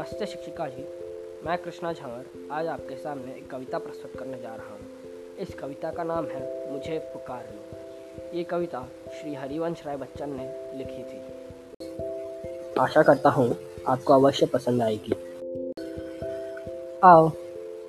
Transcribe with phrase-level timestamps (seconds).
[0.00, 0.84] नमस्ते शिक्षिका जी।
[1.46, 4.80] मैं कृष्णा झावर, आज आपके सामने एक कविता प्रस्तुत करने जा रहा हूँ।
[5.38, 7.78] इस कविता का नाम है, मुझे पुकार लो।
[8.38, 8.88] ये कविता
[9.20, 11.20] श्री हरिवंश राय बच्चन ने लिखी थी।
[12.80, 13.56] आशा करता हूँ,
[13.88, 15.12] आपको अवश्य पसंद आएगी।
[17.04, 17.30] आओ,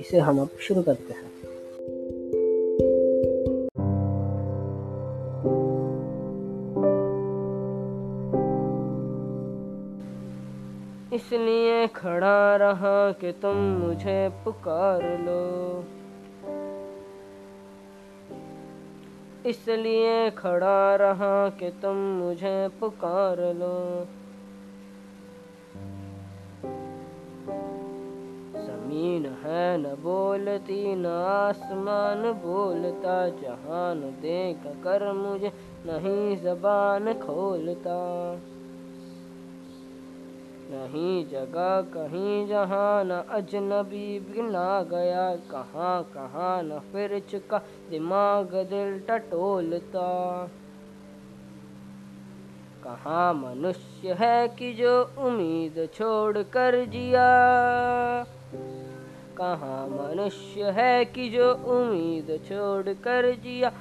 [0.00, 1.29] इसे हम अब शुरू करते हैं।
[11.12, 15.84] इसलिए खड़ा रहा कि तुम मुझे पुकार लो।
[19.46, 24.06] इसलिए खड़ा रहा कि तुम मुझे पुकार लो।
[28.60, 35.52] ज़मीन है, न बोलती, न आसमान बोलता, जहान देख कर मुझे
[35.86, 38.00] नहीं जबान खोलता।
[40.70, 47.58] नहीं जगह, कहीं जहाँ न अजनबी बिना गया, कहाँ कहाँ न फिर चुका,
[47.90, 50.46] दिमाग दिल टटोलता।
[52.84, 57.26] कहाँ मनुष्य है कि जो उम्मीद छोड़ कर जिया।
[59.38, 63.72] कहाँ मनुष्य है कि जो उम्मीद छोड़ कर जिया,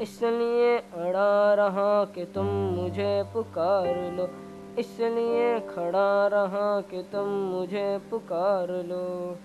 [0.00, 4.45] इसलिए अड़ा रहा कि तुम मुझे पुकार लो।
[4.78, 9.36] इसलिए खड़ा रहा कि तुम मुझे पुकार लो।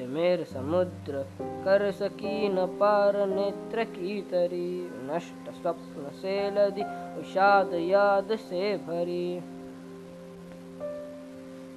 [0.00, 6.82] मेर समुद्र कर सकी न पार नेत्र की तरी, नष्ट स्वप्न से लदी,
[7.20, 9.40] उषाद याद से भरी।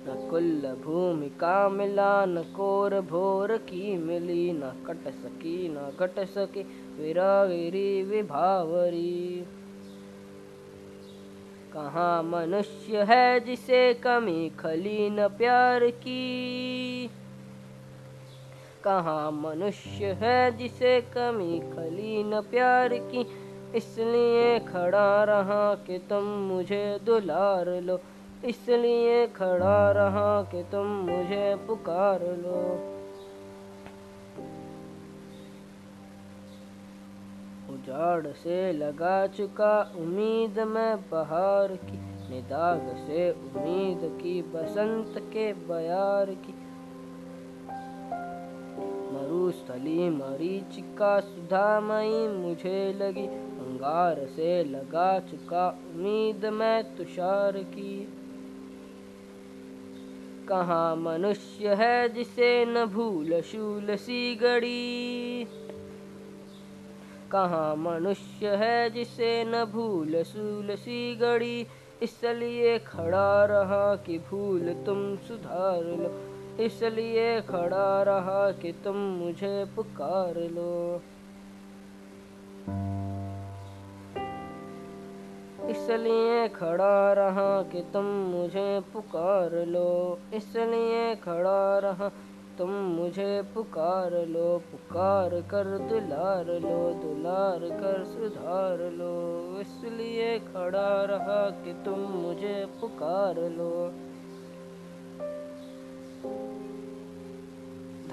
[0.07, 6.61] न कुल भूमिका मिला, न कोर भोर की मिली, न कट सकी, न घट सकी
[7.01, 9.45] विरागिरी विभावरी।
[11.73, 17.09] कहाँ मनुष्य है जिसे कमी खली न प्यार की?
[18.83, 23.27] कहाँ मनुष्य है जिसे कमी खली न प्यार की?
[23.75, 27.99] इसलिए खड़ा रहा कि तुम मुझे दुलार लो।
[28.45, 33.00] इसलिए खड़ा रहा कि तुम मुझे पुकार लो।
[37.71, 41.97] उजाड़ से लगा चुका उम्मीद में बहार की,
[42.29, 46.55] निदाग से उम्मीद की, बसंत के बयार की।
[49.13, 53.27] मरुस्थली मरीचिका सुधामयी मुझे लगी,
[53.61, 58.13] अंगार से लगा चुका उम्मीद में तुषार की।
[60.49, 65.47] कहाँ मनुष्य है जिसे न भूल शूल सी गड़ी?
[67.31, 71.67] कहाँ मनुष्य है जिसे न भूल सूल सी गड़ी।
[72.01, 76.31] इसलिए खड़ा रहा कि भूल तुम सुधार लो।
[76.63, 81.01] इसलिए खड़ा रहा कि तुम मुझे पुकार लो।
[85.69, 92.11] इसलिए खड़ा रहा कि तुम मुझे पुकार लो। इसलिए खड़ा रहा
[92.61, 101.49] तुम मुझे पुकार लो, पुकार कर दुलार लो, दुलार कर सुधार लो। इसलिए खड़ा रहा
[101.49, 103.89] कि तुम मुझे पुकार लो।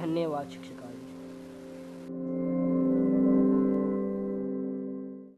[0.03, 0.78] धन्यवाद, शिक्षक।